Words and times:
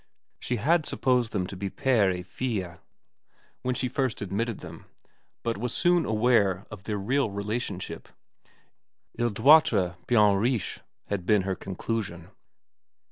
She 0.39 0.55
had 0.55 0.87
supposed 0.87 1.31
them 1.31 1.45
to 1.45 1.55
be 1.55 1.69
pere 1.69 2.09
et 2.09 2.25
file 2.25 2.79
when 3.61 3.75
first 3.75 4.17
she 4.17 4.25
admitted 4.25 4.59
them, 4.61 4.85
but 5.43 5.59
was 5.59 5.75
soon 5.75 6.07
aware 6.07 6.65
of 6.71 6.85
their 6.85 6.97
real 6.97 7.29
relationship.' 7.29 8.07
II 9.19 9.29
doit 9.29 9.67
fare 9.69 9.97
bien 10.07 10.37
riche,' 10.37 10.79
had 11.05 11.27
been 11.27 11.43
her 11.43 11.53
conclusion. 11.55 12.31